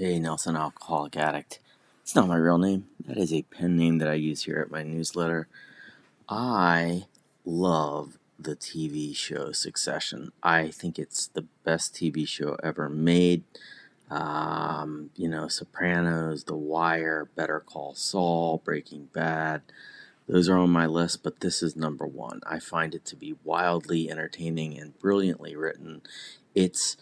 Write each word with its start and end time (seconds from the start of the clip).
Hey, 0.00 0.20
Nelson, 0.20 0.54
alcoholic 0.54 1.16
addict. 1.16 1.58
It's 2.02 2.14
not 2.14 2.28
my 2.28 2.36
real 2.36 2.58
name. 2.58 2.86
That 3.04 3.16
is 3.16 3.32
a 3.32 3.42
pen 3.42 3.76
name 3.76 3.98
that 3.98 4.06
I 4.06 4.14
use 4.14 4.44
here 4.44 4.60
at 4.60 4.70
my 4.70 4.84
newsletter. 4.84 5.48
I 6.28 7.06
love 7.44 8.16
the 8.38 8.54
TV 8.54 9.16
show 9.16 9.50
Succession. 9.50 10.30
I 10.40 10.68
think 10.68 11.00
it's 11.00 11.26
the 11.26 11.46
best 11.64 11.96
TV 11.96 12.28
show 12.28 12.56
ever 12.62 12.88
made. 12.88 13.42
Um, 14.08 15.10
you 15.16 15.28
know, 15.28 15.48
Sopranos, 15.48 16.44
The 16.44 16.54
Wire, 16.54 17.28
Better 17.34 17.58
Call 17.58 17.96
Saul, 17.96 18.62
Breaking 18.64 19.08
Bad. 19.12 19.62
Those 20.28 20.48
are 20.48 20.58
on 20.58 20.70
my 20.70 20.86
list, 20.86 21.24
but 21.24 21.40
this 21.40 21.60
is 21.60 21.74
number 21.74 22.06
one. 22.06 22.40
I 22.46 22.60
find 22.60 22.94
it 22.94 23.04
to 23.06 23.16
be 23.16 23.34
wildly 23.42 24.08
entertaining 24.08 24.78
and 24.78 24.96
brilliantly 25.00 25.56
written. 25.56 26.02
It's 26.54 26.96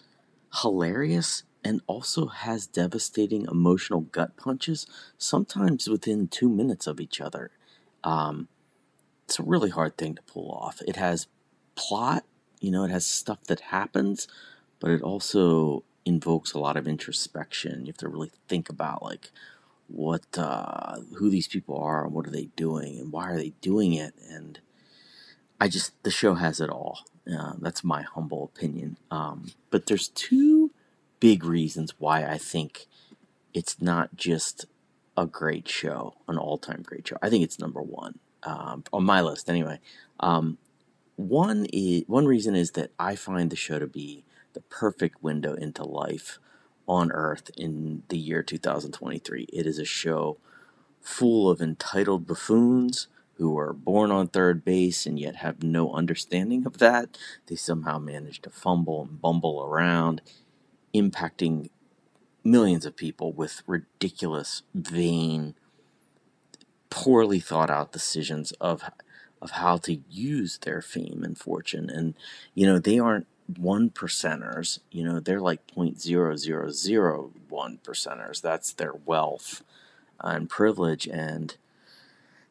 hilarious 0.62 1.42
and 1.66 1.80
also 1.88 2.26
has 2.26 2.68
devastating 2.68 3.44
emotional 3.50 4.02
gut 4.02 4.36
punches, 4.36 4.86
sometimes 5.18 5.88
within 5.88 6.28
two 6.28 6.48
minutes 6.48 6.86
of 6.86 7.00
each 7.00 7.20
other. 7.20 7.50
Um, 8.04 8.46
it's 9.24 9.40
a 9.40 9.42
really 9.42 9.70
hard 9.70 9.98
thing 9.98 10.14
to 10.14 10.22
pull 10.22 10.48
off. 10.48 10.80
It 10.86 10.94
has 10.94 11.26
plot, 11.74 12.24
you 12.60 12.70
know, 12.70 12.84
it 12.84 12.92
has 12.92 13.04
stuff 13.04 13.42
that 13.48 13.58
happens, 13.58 14.28
but 14.78 14.92
it 14.92 15.02
also 15.02 15.82
invokes 16.04 16.52
a 16.52 16.60
lot 16.60 16.76
of 16.76 16.86
introspection. 16.86 17.80
You 17.80 17.86
have 17.88 17.96
to 17.96 18.08
really 18.08 18.30
think 18.46 18.68
about 18.68 19.02
like 19.02 19.32
what 19.88 20.38
uh, 20.38 21.00
who 21.16 21.28
these 21.30 21.48
people 21.48 21.76
are 21.78 22.04
and 22.04 22.14
what 22.14 22.28
are 22.28 22.30
they 22.30 22.48
doing 22.54 23.00
and 23.00 23.10
why 23.10 23.28
are 23.28 23.36
they 23.36 23.54
doing 23.60 23.92
it 23.92 24.14
and 24.30 24.60
I 25.60 25.68
just 25.68 26.00
the 26.04 26.10
show 26.10 26.34
has 26.34 26.60
it 26.60 26.70
all. 26.70 27.00
Uh, 27.26 27.54
that's 27.58 27.82
my 27.82 28.02
humble 28.02 28.44
opinion. 28.44 28.98
Um, 29.10 29.52
but 29.70 29.86
there's 29.86 30.08
two 30.08 30.65
big 31.20 31.44
reasons 31.44 31.94
why 31.98 32.24
I 32.24 32.38
think 32.38 32.86
it's 33.54 33.80
not 33.80 34.16
just 34.16 34.66
a 35.16 35.26
great 35.26 35.68
show, 35.68 36.14
an 36.28 36.38
all-time 36.38 36.82
great 36.82 37.08
show. 37.08 37.16
I 37.22 37.30
think 37.30 37.42
it's 37.42 37.58
number 37.58 37.80
one 37.80 38.18
um, 38.42 38.84
on 38.92 39.04
my 39.04 39.20
list 39.20 39.48
anyway. 39.48 39.80
Um, 40.20 40.58
one 41.16 41.66
is 41.72 42.04
one 42.06 42.26
reason 42.26 42.54
is 42.54 42.72
that 42.72 42.90
I 42.98 43.16
find 43.16 43.50
the 43.50 43.56
show 43.56 43.78
to 43.78 43.86
be 43.86 44.24
the 44.52 44.60
perfect 44.60 45.22
window 45.22 45.54
into 45.54 45.84
life 45.84 46.38
on 46.86 47.10
Earth 47.12 47.50
in 47.56 48.02
the 48.08 48.18
year 48.18 48.42
2023. 48.42 49.48
It 49.52 49.66
is 49.66 49.78
a 49.78 49.84
show 49.84 50.38
full 51.00 51.48
of 51.48 51.60
entitled 51.60 52.26
buffoons 52.26 53.08
who 53.34 53.58
are 53.58 53.72
born 53.72 54.10
on 54.10 54.28
third 54.28 54.64
base 54.64 55.06
and 55.06 55.18
yet 55.18 55.36
have 55.36 55.62
no 55.62 55.92
understanding 55.92 56.66
of 56.66 56.78
that. 56.78 57.18
They 57.46 57.56
somehow 57.56 57.98
manage 57.98 58.40
to 58.42 58.50
fumble 58.50 59.02
and 59.02 59.20
bumble 59.20 59.62
around, 59.62 60.22
impacting 61.00 61.70
millions 62.44 62.86
of 62.86 62.96
people 62.96 63.32
with 63.32 63.62
ridiculous, 63.66 64.62
vain, 64.74 65.54
poorly 66.90 67.40
thought 67.40 67.70
out 67.70 67.92
decisions 67.92 68.52
of 68.52 68.82
of 69.42 69.50
how 69.52 69.76
to 69.76 70.00
use 70.08 70.58
their 70.58 70.80
fame 70.80 71.22
and 71.22 71.36
fortune. 71.38 71.90
And 71.90 72.14
you 72.54 72.66
know, 72.66 72.78
they 72.78 72.98
aren't 72.98 73.26
one 73.56 73.90
percenters. 73.90 74.80
You 74.90 75.04
know, 75.04 75.20
they're 75.20 75.40
like 75.40 75.66
point 75.66 76.00
zero 76.00 76.36
zero 76.36 76.70
zero 76.70 77.32
one 77.48 77.78
percenters. 77.84 78.40
That's 78.40 78.72
their 78.72 78.94
wealth 78.94 79.62
and 80.20 80.48
privilege 80.48 81.06
and 81.06 81.56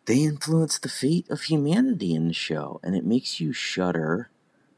they 0.06 0.20
influence 0.20 0.78
the 0.78 0.90
fate 0.90 1.30
of 1.32 1.44
humanity 1.44 2.14
in 2.14 2.28
the 2.28 2.34
show, 2.34 2.80
and 2.84 2.96
it 2.96 3.06
makes 3.06 3.40
you 3.40 3.54
shudder 3.54 4.30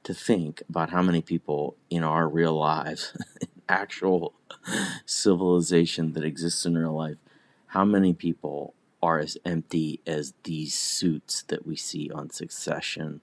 to 0.04 0.14
think 0.14 0.64
about 0.70 0.92
how 0.92 1.02
many 1.02 1.22
people 1.22 1.76
in 1.90 2.02
our 2.02 2.30
real 2.30 2.54
lives, 2.54 3.12
actual 3.70 4.34
civilization 5.06 6.14
that 6.14 6.24
exists 6.24 6.66
in 6.66 6.78
real 6.78 6.94
life, 6.94 7.18
how 7.68 7.86
many 7.86 8.14
people 8.14 8.74
are 9.02 9.20
as 9.20 9.38
empty 9.46 10.02
as 10.08 10.34
these 10.44 10.74
suits 10.74 11.44
that 11.44 11.66
we 11.66 11.76
see 11.76 12.10
on 12.12 12.30
Succession. 12.30 13.22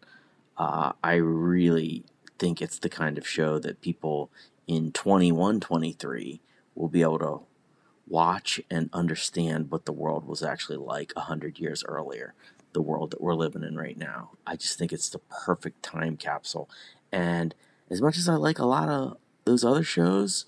Uh, 0.57 0.93
I 1.03 1.15
really 1.15 2.05
think 2.39 2.63
it's 2.63 2.79
the 2.79 2.89
kind 2.89 3.19
of 3.19 3.27
show 3.27 3.59
that 3.59 3.81
people 3.81 4.31
in 4.67 4.93
21, 4.93 5.61
23 5.61 6.41
will 6.75 6.89
be 6.89 7.03
able 7.03 7.19
to 7.19 7.41
watch 8.07 8.61
and 8.71 8.91
understand 8.93 9.71
what 9.71 9.85
the 9.85 9.93
world 9.93 10.27
was 10.27 10.43
actually 10.43 10.77
like 10.77 11.13
a 11.17 11.21
hundred 11.21 11.59
years 11.59 11.83
earlier, 11.87 12.35
the 12.73 12.83
world 12.83 13.11
that 13.11 13.21
we're 13.21 13.35
living 13.35 13.63
in 13.63 13.77
right 13.77 13.97
now. 13.97 14.31
I 14.47 14.57
just 14.57 14.79
think 14.79 14.93
it's 14.93 15.09
the 15.09 15.19
perfect 15.19 15.83
time 15.83 16.17
capsule. 16.17 16.69
And 17.11 17.55
as 17.91 18.01
much 18.01 18.17
as 18.19 18.29
I 18.29 18.35
like 18.35 18.59
a 18.59 18.67
lot 18.67 18.89
of 18.89 19.17
those 19.45 19.65
other 19.65 19.83
shows, 19.83 20.47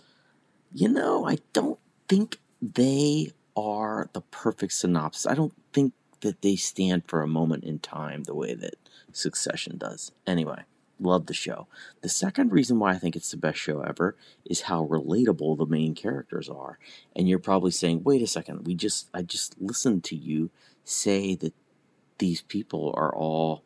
you 0.73 0.89
know, 0.89 1.27
I 1.27 1.39
don't 1.53 1.79
think 2.09 2.39
they 2.61 3.33
are 3.57 4.09
the 4.13 4.21
perfect 4.21 4.73
synopsis. 4.73 5.27
I 5.27 5.35
don't 5.35 5.55
think 5.73 5.93
that 6.21 6.43
they 6.43 6.57
stand 6.57 7.05
for 7.07 7.23
a 7.23 7.29
moment 7.29 7.65
in 7.65 7.79
time 7.79 8.25
the 8.25 8.35
way 8.35 8.55
that 8.55 8.75
Succession 9.13 9.79
does. 9.79 10.13
Anyway. 10.27 10.65
Love 10.99 11.27
the 11.27 11.35
show. 11.35 11.67
The 12.01 12.09
second 12.09 12.53
reason 12.53 12.79
why 12.79 12.93
I 12.93 12.99
think 12.99 13.17
it's 13.17 13.31
the 13.31 13.37
best 13.37 13.59
show 13.59 13.81
ever 13.81 14.17
is 14.47 14.63
how 14.63 14.87
relatable 14.87 15.59
the 15.59 15.67
main 15.67 15.95
characters 15.95 16.49
are. 16.49 16.79
And 17.15 17.29
you're 17.29 17.39
probably 17.39 17.71
saying, 17.71 18.03
"Wait 18.03 18.23
a 18.23 18.27
second, 18.27 18.67
we 18.67 18.75
just 18.75 19.11
I 19.13 19.21
just 19.21 19.61
listened 19.61 20.05
to 20.05 20.17
you 20.17 20.51
say 20.85 21.35
that 21.35 21.53
these 22.17 22.41
people 22.41 22.95
are 22.97 23.15
all 23.15 23.63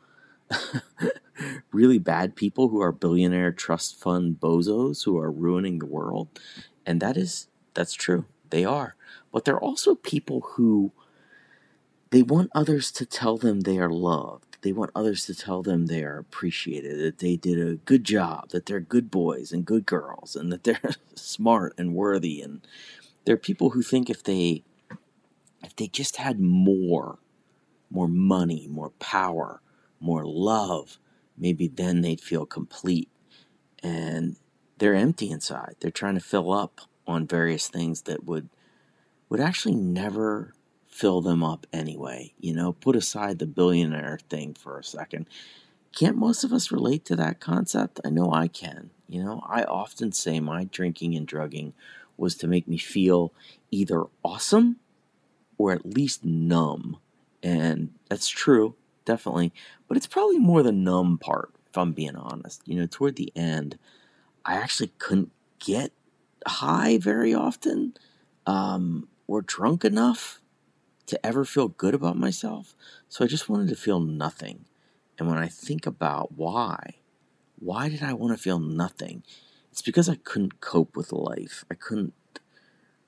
really 1.72 1.99
bad 1.99 2.37
people 2.37 2.69
who 2.69 2.81
are 2.81 2.93
billionaire 2.93 3.53
trust 3.53 3.99
fund 3.99 4.41
bozos 4.41 5.05
who 5.05 5.19
are 5.19 5.31
ruining 5.31 5.78
the 5.78 5.87
world." 5.87 6.28
And 6.87 7.00
that 7.00 7.16
is 7.16 7.49
that's 7.75 7.94
true. 7.94 8.25
They 8.50 8.65
are. 8.65 8.97
But 9.33 9.44
they're 9.44 9.61
also 9.61 9.94
people 9.94 10.41
who 10.53 10.93
they 12.11 12.22
want 12.22 12.50
others 12.55 12.91
to 12.93 13.06
tell 13.06 13.37
them 13.37 13.61
they 13.61 13.78
are 13.78 13.91
loved 13.91 14.50
they 14.62 14.72
want 14.72 14.91
others 14.94 15.25
to 15.27 15.34
tell 15.34 15.62
them 15.62 15.87
they 15.87 16.03
are 16.05 16.19
appreciated, 16.19 16.99
that 17.00 17.19
they 17.19 17.37
did 17.37 17.59
a 17.59 17.77
good 17.77 18.05
job, 18.05 18.50
that 18.50 18.67
they're 18.67 18.81
good 18.81 19.11
boys 19.11 19.53
and 19.53 19.65
good 19.65 19.87
girls, 19.87 20.37
and 20.37 20.53
that 20.53 20.65
they're 20.65 20.81
smart 21.15 21.75
and 21.78 21.94
worthy. 21.94 22.43
And 22.43 22.61
there 23.25 23.34
are 23.34 23.38
people 23.38 23.71
who 23.71 23.82
think 23.82 24.11
if 24.11 24.22
they 24.22 24.65
if 25.62 25.77
they 25.77 25.88
just 25.88 26.17
had 26.17 26.41
more, 26.41 27.19
more 27.91 28.09
money, 28.09 28.67
more 28.69 28.91
power, 28.99 29.61
more 30.00 30.25
love, 30.25 30.99
maybe 31.37 31.69
then 31.69 32.00
they'd 32.00 32.21
feel 32.21 32.47
complete. 32.47 33.09
And 33.83 34.37
they're 34.78 34.94
empty 34.94 35.31
inside. 35.31 35.77
They're 35.81 35.91
trying 35.91 36.15
to 36.15 36.21
fill 36.21 36.53
up 36.53 36.81
on 37.06 37.27
various 37.27 37.69
things 37.69 38.03
that 38.03 38.25
would 38.25 38.49
would 39.28 39.41
actually 39.41 39.77
never 39.77 40.55
fill 40.88 41.21
them 41.21 41.43
up 41.43 41.66
anyway. 41.72 42.33
You 42.41 42.53
know, 42.55 42.72
put 42.72 42.97
aside 42.97 43.38
the 43.38 43.47
billionaire 43.47 44.19
thing 44.28 44.55
for 44.55 44.78
a 44.78 44.84
second. 44.84 45.27
Can't 45.97 46.17
most 46.17 46.44
of 46.44 46.53
us 46.53 46.72
relate 46.72 47.05
to 47.06 47.17
that 47.17 47.41
concept? 47.41 48.00
I 48.05 48.11
know 48.11 48.32
I 48.32 48.49
can. 48.49 48.91
You 49.09 49.25
know, 49.25 49.43
I 49.47 49.65
often 49.65 50.12
say 50.12 50.41
my 50.41 50.65
drinking 50.65 51.17
and 51.17 51.27
drugging 51.27 51.75
was 52.17 52.34
to 52.37 52.47
make 52.47 52.69
me 52.69 52.78
feel 52.78 53.32
either 53.71 54.05
awesome 54.25 54.77
or 55.59 55.72
at 55.72 55.87
least 55.87 56.25
numb. 56.25 56.99
And 57.43 57.91
that's 58.09 58.28
true, 58.28 58.75
definitely. 59.10 59.53
But 59.88 59.97
it's 59.97 60.06
probably 60.06 60.38
more 60.38 60.62
the 60.62 60.72
numb 60.72 61.19
part, 61.19 61.50
if 61.69 61.76
I'm 61.76 61.93
being 61.93 62.16
honest. 62.16 62.62
You 62.65 62.76
know, 62.76 62.87
toward 62.87 63.16
the 63.16 63.32
end, 63.34 63.76
I 64.44 64.54
actually 64.54 64.93
couldn't 64.98 65.32
get 65.59 65.93
high 66.47 66.97
very 66.98 67.34
often 67.34 67.94
um, 68.47 69.09
or 69.26 69.43
drunk 69.43 69.84
enough 69.84 70.41
to 71.06 71.26
ever 71.26 71.44
feel 71.44 71.69
good 71.69 71.93
about 71.93 72.16
myself. 72.16 72.76
So 73.09 73.25
I 73.25 73.28
just 73.28 73.49
wanted 73.49 73.69
to 73.70 73.76
feel 73.76 73.99
nothing. 73.99 74.65
And 75.19 75.28
when 75.28 75.38
I 75.38 75.49
think 75.49 75.87
about 75.87 76.32
why, 76.32 76.94
why 77.59 77.88
did 77.88 78.03
I 78.03 78.12
want 78.12 78.37
to 78.37 78.43
feel 78.43 78.60
nothing? 78.60 79.25
It's 79.72 79.82
because 79.82 80.09
I 80.09 80.15
couldn't 80.15 80.60
cope 80.60 80.97
with 80.97 81.12
life. 81.12 81.65
I 81.69 81.75
couldn't 81.75 82.15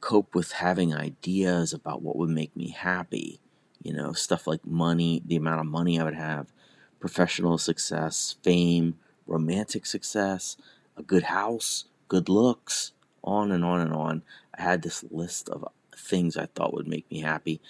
cope 0.01 0.35
with 0.35 0.53
having 0.53 0.93
ideas 0.93 1.73
about 1.73 2.03
what 2.03 2.17
would 2.17 2.29
make 2.29 2.57
me 2.57 2.71
happy. 2.71 3.41
You 3.83 3.93
know, 3.93 4.13
stuff 4.13 4.47
like 4.47 4.65
money, 4.67 5.23
the 5.25 5.37
amount 5.37 5.61
of 5.61 5.67
money 5.67 5.99
I 5.99 6.05
would 6.05 6.15
have, 6.15 6.53
professional 7.01 7.59
success, 7.59 8.37
fame, 8.43 8.97
romantic 9.27 9.87
success, 9.87 10.57
a 10.97 11.03
good 11.03 11.25
house, 11.25 11.87
good 12.09 12.29
looks, 12.29 12.93
on 13.25 13.51
and 13.51 13.65
on 13.65 13.81
and 13.81 13.93
on. 13.93 14.23
I 14.57 14.63
had 14.63 14.83
this 14.83 15.05
list 15.11 15.49
of 15.49 15.67
things 15.97 16.37
I 16.37 16.47
thought 16.47 16.75
would 16.75 16.89
make 16.89 17.11
me 17.11 17.21
happy. 17.21 17.61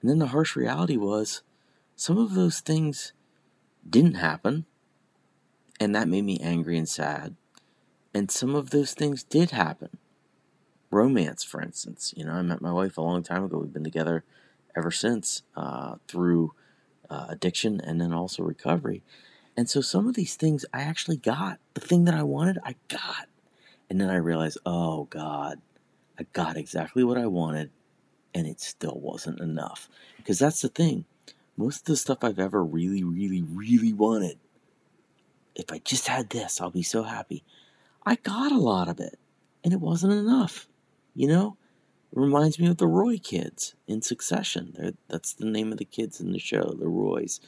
And 0.00 0.10
then 0.10 0.18
the 0.18 0.28
harsh 0.28 0.56
reality 0.56 0.96
was 0.96 1.42
some 1.96 2.18
of 2.18 2.34
those 2.34 2.60
things 2.60 3.12
didn't 3.88 4.14
happen. 4.14 4.66
And 5.80 5.94
that 5.94 6.08
made 6.08 6.24
me 6.24 6.38
angry 6.42 6.76
and 6.76 6.88
sad. 6.88 7.36
And 8.14 8.30
some 8.30 8.54
of 8.54 8.70
those 8.70 8.94
things 8.94 9.22
did 9.22 9.50
happen. 9.50 9.90
Romance, 10.90 11.42
for 11.42 11.62
instance. 11.62 12.12
You 12.16 12.24
know, 12.24 12.32
I 12.32 12.42
met 12.42 12.60
my 12.60 12.72
wife 12.72 12.98
a 12.98 13.02
long 13.02 13.22
time 13.22 13.44
ago. 13.44 13.58
We've 13.58 13.72
been 13.72 13.84
together 13.84 14.24
ever 14.76 14.90
since 14.90 15.42
uh, 15.56 15.96
through 16.08 16.52
uh, 17.10 17.26
addiction 17.28 17.80
and 17.80 18.00
then 18.00 18.12
also 18.12 18.42
recovery. 18.42 19.02
And 19.56 19.68
so 19.68 19.80
some 19.80 20.08
of 20.08 20.14
these 20.14 20.34
things 20.34 20.64
I 20.72 20.82
actually 20.82 21.18
got. 21.18 21.58
The 21.74 21.80
thing 21.80 22.04
that 22.06 22.14
I 22.14 22.22
wanted, 22.22 22.58
I 22.64 22.74
got. 22.88 23.28
And 23.90 24.00
then 24.00 24.08
I 24.08 24.16
realized, 24.16 24.58
oh 24.64 25.04
God, 25.04 25.60
I 26.18 26.24
got 26.32 26.56
exactly 26.56 27.04
what 27.04 27.18
I 27.18 27.26
wanted, 27.26 27.70
and 28.34 28.46
it 28.46 28.60
still 28.60 28.98
wasn't 28.98 29.40
enough. 29.40 29.88
Because 30.16 30.38
that's 30.38 30.62
the 30.62 30.68
thing. 30.68 31.04
Most 31.56 31.80
of 31.80 31.84
the 31.84 31.96
stuff 31.96 32.24
I've 32.24 32.38
ever 32.38 32.64
really, 32.64 33.04
really, 33.04 33.42
really 33.42 33.92
wanted, 33.92 34.38
if 35.54 35.70
I 35.70 35.78
just 35.78 36.08
had 36.08 36.30
this, 36.30 36.60
I'll 36.60 36.70
be 36.70 36.82
so 36.82 37.02
happy. 37.02 37.44
I 38.06 38.16
got 38.16 38.52
a 38.52 38.58
lot 38.58 38.88
of 38.88 39.00
it, 39.00 39.18
and 39.62 39.72
it 39.74 39.80
wasn't 39.80 40.14
enough. 40.14 40.66
You 41.14 41.28
know? 41.28 41.56
Reminds 42.12 42.58
me 42.58 42.66
of 42.66 42.76
the 42.76 42.86
Roy 42.86 43.16
kids 43.16 43.74
in 43.86 44.02
Succession. 44.02 44.74
They're, 44.76 44.92
that's 45.08 45.32
the 45.32 45.46
name 45.46 45.72
of 45.72 45.78
the 45.78 45.84
kids 45.86 46.20
in 46.20 46.32
the 46.32 46.38
show, 46.38 46.74
the 46.78 46.88
Roys. 46.88 47.40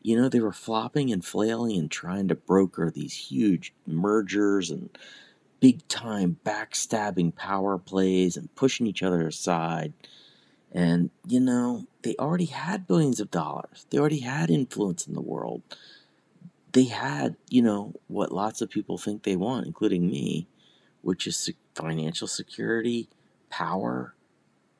You 0.00 0.16
know, 0.16 0.28
they 0.28 0.38
were 0.38 0.52
flopping 0.52 1.12
and 1.12 1.24
flailing 1.24 1.76
and 1.76 1.90
trying 1.90 2.28
to 2.28 2.36
broker 2.36 2.90
these 2.90 3.14
huge 3.14 3.74
mergers 3.84 4.70
and 4.70 4.96
big 5.58 5.86
time 5.88 6.38
backstabbing 6.44 7.34
power 7.34 7.78
plays 7.78 8.36
and 8.36 8.54
pushing 8.54 8.86
each 8.86 9.02
other 9.02 9.26
aside. 9.26 9.92
And, 10.70 11.10
you 11.26 11.40
know, 11.40 11.86
they 12.02 12.14
already 12.16 12.44
had 12.44 12.86
billions 12.86 13.18
of 13.18 13.32
dollars, 13.32 13.86
they 13.90 13.98
already 13.98 14.20
had 14.20 14.50
influence 14.50 15.06
in 15.06 15.14
the 15.14 15.20
world. 15.20 15.62
They 16.72 16.84
had, 16.84 17.36
you 17.48 17.62
know, 17.62 17.94
what 18.06 18.30
lots 18.30 18.60
of 18.60 18.70
people 18.70 18.98
think 18.98 19.22
they 19.22 19.34
want, 19.34 19.66
including 19.66 20.06
me, 20.08 20.46
which 21.00 21.26
is 21.26 21.50
financial 21.74 22.28
security, 22.28 23.08
power, 23.50 24.14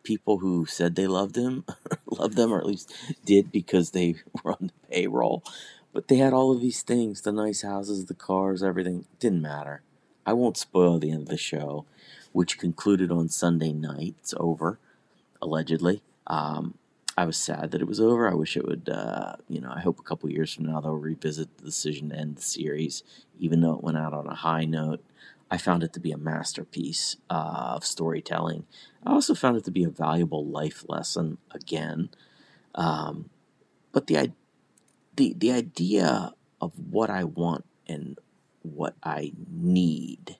people 0.02 0.38
who 0.38 0.66
said 0.66 0.94
they 0.94 1.06
loved 1.06 1.36
him, 1.36 1.64
loved 2.06 2.36
them, 2.36 2.52
or 2.52 2.58
at 2.58 2.66
least 2.66 2.92
did 3.24 3.50
because 3.50 3.90
they 3.90 4.16
were 4.44 4.52
on 4.52 4.70
the 4.72 4.88
payroll. 4.94 5.42
But 5.92 6.08
they 6.08 6.16
had 6.16 6.32
all 6.32 6.52
of 6.52 6.60
these 6.60 6.82
things 6.82 7.22
the 7.22 7.32
nice 7.32 7.62
houses, 7.62 8.04
the 8.04 8.14
cars, 8.14 8.62
everything. 8.62 9.06
Didn't 9.18 9.42
matter. 9.42 9.82
I 10.26 10.32
won't 10.32 10.56
spoil 10.56 10.98
the 10.98 11.10
end 11.10 11.22
of 11.22 11.28
the 11.28 11.36
show, 11.36 11.86
which 12.32 12.58
concluded 12.58 13.10
on 13.10 13.28
Sunday 13.28 13.72
night. 13.72 14.14
It's 14.18 14.34
over, 14.38 14.78
allegedly. 15.40 16.02
Um, 16.26 16.74
I 17.16 17.24
was 17.24 17.38
sad 17.38 17.70
that 17.70 17.80
it 17.80 17.88
was 17.88 18.00
over. 18.00 18.30
I 18.30 18.34
wish 18.34 18.56
it 18.56 18.66
would, 18.66 18.90
uh, 18.90 19.36
you 19.48 19.60
know, 19.60 19.72
I 19.74 19.80
hope 19.80 19.98
a 19.98 20.02
couple 20.02 20.30
years 20.30 20.52
from 20.52 20.66
now 20.66 20.80
they'll 20.80 20.92
revisit 20.92 21.56
the 21.56 21.64
decision 21.64 22.10
to 22.10 22.16
end 22.16 22.36
the 22.36 22.42
series, 22.42 23.02
even 23.38 23.62
though 23.62 23.72
it 23.74 23.82
went 23.82 23.96
out 23.96 24.12
on 24.12 24.26
a 24.26 24.34
high 24.34 24.64
note. 24.64 25.02
I 25.50 25.58
found 25.58 25.82
it 25.82 25.93
to 25.93 26.00
be 26.00 26.12
a 26.12 26.19
masterpiece 26.19 27.16
uh, 27.31 27.75
of 27.76 27.84
storytelling. 27.84 28.66
I 29.04 29.12
also 29.12 29.34
found 29.34 29.56
it 29.56 29.64
to 29.64 29.70
be 29.70 29.84
a 29.84 29.88
valuable 29.88 30.44
life 30.44 30.84
lesson 30.88 31.38
again. 31.52 32.10
Um, 32.75 33.31
but 33.93 34.08
the, 34.08 34.32
the, 35.14 35.34
the 35.37 35.52
idea 35.52 36.32
of 36.60 36.72
what 36.90 37.10
I 37.10 37.25
want 37.25 37.64
and 37.87 38.19
what 38.62 38.94
I 39.02 39.32
need. 39.48 40.37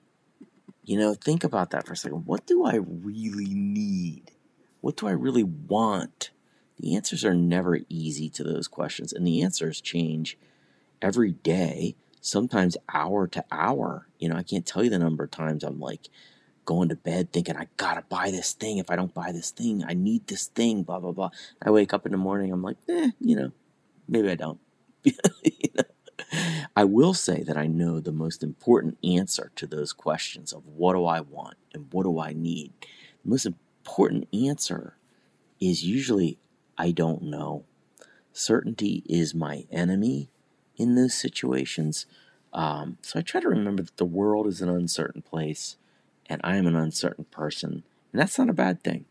You 0.83 0.99
know, 0.99 1.13
think 1.13 1.43
about 1.43 1.71
that 1.71 1.85
for 1.85 1.93
a 1.93 1.97
second. 1.97 2.25
What 2.25 2.45
do 2.45 2.65
I 2.65 2.75
really 2.75 3.53
need? 3.53 4.31
What 4.81 4.97
do 4.97 5.07
I 5.07 5.11
really 5.11 5.43
want? 5.43 6.31
The 6.79 6.95
answers 6.95 7.25
are 7.25 7.33
never 7.33 7.79
easy 7.89 8.29
to 8.29 8.43
those 8.43 8.67
questions, 8.67 9.11
and 9.11 9.25
the 9.25 9.41
answers 9.41 9.81
change 9.81 10.37
every 11.01 11.31
day, 11.31 11.95
sometimes 12.27 12.77
hour 12.93 13.27
to 13.27 13.43
hour. 13.51 14.07
You 14.19 14.29
know, 14.29 14.35
I 14.35 14.43
can't 14.43 14.65
tell 14.65 14.83
you 14.83 14.89
the 14.89 14.99
number 14.99 15.23
of 15.23 15.31
times 15.31 15.63
I'm 15.63 15.79
like 15.79 16.09
going 16.65 16.89
to 16.89 16.95
bed 16.95 17.31
thinking, 17.31 17.55
I 17.55 17.67
gotta 17.77 18.03
buy 18.09 18.29
this 18.29 18.53
thing. 18.53 18.77
If 18.77 18.91
I 18.91 18.95
don't 18.95 19.13
buy 19.13 19.31
this 19.31 19.51
thing, 19.51 19.83
I 19.87 19.93
need 19.93 20.27
this 20.27 20.47
thing, 20.47 20.83
blah, 20.83 20.99
blah, 20.99 21.13
blah. 21.13 21.29
I 21.61 21.71
wake 21.71 21.93
up 21.93 22.05
in 22.05 22.11
the 22.11 22.17
morning, 22.17 22.51
I'm 22.51 22.61
like, 22.61 22.77
eh, 22.89 23.11
you 23.19 23.35
know, 23.35 23.51
maybe 24.07 24.29
I 24.29 24.35
don't. 24.35 24.59
you 25.03 25.13
know? 25.75 25.83
I 26.75 26.83
will 26.83 27.13
say 27.13 27.43
that 27.43 27.57
I 27.57 27.67
know 27.67 27.99
the 27.99 28.11
most 28.11 28.43
important 28.43 28.97
answer 29.03 29.51
to 29.55 29.65
those 29.65 29.93
questions 29.93 30.51
of 30.51 30.65
what 30.65 30.93
do 30.93 31.05
I 31.05 31.21
want 31.21 31.55
and 31.73 31.87
what 31.91 32.03
do 32.03 32.19
I 32.19 32.33
need. 32.33 32.73
The 33.23 33.29
most 33.29 33.45
important 33.45 34.27
answer 34.33 34.97
is 35.61 35.85
usually 35.85 36.37
I 36.77 36.91
don't 36.91 37.23
know. 37.23 37.63
Certainty 38.33 39.03
is 39.07 39.33
my 39.33 39.65
enemy 39.71 40.29
in 40.77 40.95
those 40.95 41.13
situations. 41.13 42.05
Um, 42.53 42.97
so 43.01 43.19
I 43.19 43.21
try 43.21 43.41
to 43.41 43.49
remember 43.49 43.83
that 43.83 43.97
the 43.97 44.05
world 44.05 44.47
is 44.47 44.61
an 44.61 44.69
uncertain 44.69 45.21
place 45.21 45.77
and 46.27 46.41
I 46.43 46.57
am 46.57 46.67
an 46.67 46.75
uncertain 46.75 47.25
person. 47.25 47.83
And 48.11 48.21
that's 48.21 48.37
not 48.37 48.49
a 48.49 48.53
bad 48.53 48.83
thing. 48.83 49.05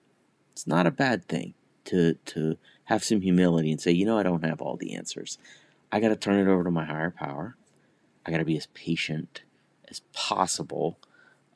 It's 0.52 0.66
not 0.66 0.86
a 0.86 0.90
bad 0.90 1.28
thing 1.28 1.54
to, 1.86 2.14
to 2.14 2.56
have 2.84 3.04
some 3.04 3.20
humility 3.20 3.70
and 3.70 3.80
say, 3.80 3.92
you 3.92 4.06
know, 4.06 4.18
I 4.18 4.22
don't 4.22 4.44
have 4.44 4.60
all 4.60 4.76
the 4.76 4.94
answers. 4.94 5.38
I 5.92 6.00
got 6.00 6.08
to 6.08 6.16
turn 6.16 6.38
it 6.38 6.50
over 6.50 6.64
to 6.64 6.70
my 6.70 6.84
higher 6.84 7.10
power. 7.10 7.56
I 8.24 8.30
got 8.30 8.38
to 8.38 8.44
be 8.44 8.56
as 8.56 8.66
patient 8.66 9.42
as 9.88 10.00
possible 10.12 10.98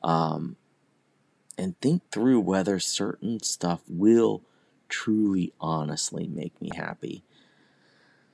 um, 0.03 0.55
and 1.57 1.79
think 1.81 2.01
through 2.11 2.39
whether 2.39 2.79
certain 2.79 3.41
stuff 3.43 3.81
will 3.87 4.41
truly, 4.87 5.53
honestly 5.59 6.27
make 6.27 6.59
me 6.61 6.69
happy. 6.75 7.23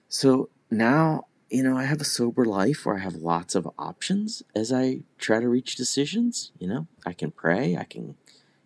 So 0.09 0.49
now, 0.69 1.27
you 1.49 1.63
know, 1.63 1.77
I 1.77 1.85
have 1.85 2.01
a 2.01 2.05
sober 2.05 2.45
life 2.45 2.85
where 2.85 2.97
I 2.97 2.99
have 2.99 3.15
lots 3.15 3.55
of 3.55 3.69
options 3.77 4.43
as 4.55 4.71
I 4.71 5.01
try 5.17 5.39
to 5.39 5.47
reach 5.47 5.75
decisions. 5.75 6.51
You 6.59 6.67
know, 6.67 6.87
I 7.05 7.13
can 7.13 7.31
pray, 7.31 7.77
I 7.77 7.83
can, 7.83 8.15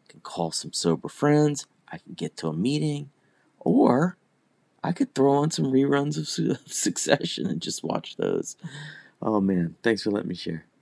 can 0.07 0.21
call 0.21 0.51
some 0.51 0.73
sober 0.73 1.07
friends, 1.07 1.67
I 1.91 1.97
can 1.97 2.13
get 2.13 2.37
to 2.37 2.47
a 2.47 2.53
meeting, 2.53 3.09
or 3.59 4.17
I 4.83 4.91
could 4.93 5.13
throw 5.13 5.33
on 5.33 5.51
some 5.51 5.65
reruns 5.65 6.17
of, 6.17 6.59
Succession 6.65 7.47
and 7.47 7.61
just 7.61 7.83
watch 7.83 8.17
those. 8.17 8.55
Oh 9.21 9.39
man, 9.39 9.75
thanks 9.83 10.01
for 10.01 10.11
letting 10.11 10.29
me 10.29 10.35
share. 10.35 10.65